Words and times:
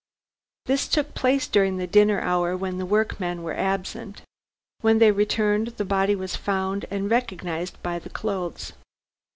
This 0.65 0.87
took 0.87 1.13
place 1.13 1.45
during 1.47 1.77
the 1.77 1.85
dinner 1.85 2.19
hour 2.21 2.57
when 2.57 2.79
the 2.79 2.87
workmen 2.87 3.43
were 3.43 3.53
absent. 3.55 4.23
When 4.79 4.97
they 4.97 5.11
returned, 5.11 5.67
the 5.77 5.85
body 5.85 6.15
was 6.15 6.35
found 6.35 6.87
and 6.89 7.07
recognized 7.11 7.79
by 7.83 7.99
the 7.99 8.09
clothes." 8.09 8.73